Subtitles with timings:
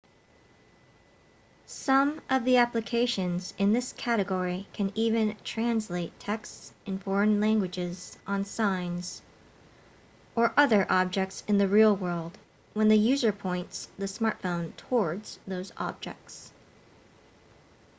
[1.67, 8.43] some of the applications in this category can even translate texts in foreign languages on
[8.43, 9.21] signs
[10.35, 12.35] or other objects in the real world
[12.73, 16.51] when the user points the smartphone towards those objects